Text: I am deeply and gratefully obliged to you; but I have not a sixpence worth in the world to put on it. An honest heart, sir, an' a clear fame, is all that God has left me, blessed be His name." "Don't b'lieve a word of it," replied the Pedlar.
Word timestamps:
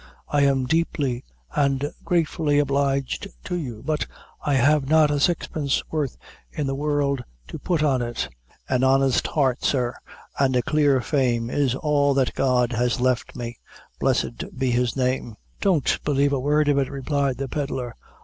I 0.29 0.41
am 0.41 0.65
deeply 0.65 1.23
and 1.55 1.93
gratefully 2.03 2.57
obliged 2.57 3.27
to 3.43 3.53
you; 3.55 3.83
but 3.85 4.07
I 4.43 4.55
have 4.55 4.89
not 4.89 5.11
a 5.11 5.19
sixpence 5.19 5.83
worth 5.91 6.17
in 6.51 6.65
the 6.65 6.73
world 6.73 7.23
to 7.49 7.59
put 7.59 7.83
on 7.83 8.01
it. 8.01 8.27
An 8.67 8.83
honest 8.83 9.27
heart, 9.27 9.61
sir, 9.63 9.93
an' 10.39 10.55
a 10.55 10.63
clear 10.63 11.01
fame, 11.01 11.51
is 11.51 11.75
all 11.75 12.15
that 12.15 12.33
God 12.33 12.71
has 12.71 12.99
left 12.99 13.35
me, 13.35 13.59
blessed 13.99 14.57
be 14.57 14.71
His 14.71 14.95
name." 14.97 15.35
"Don't 15.59 15.99
b'lieve 16.03 16.33
a 16.33 16.39
word 16.39 16.67
of 16.67 16.79
it," 16.79 16.89
replied 16.89 17.37
the 17.37 17.47
Pedlar. 17.47 17.93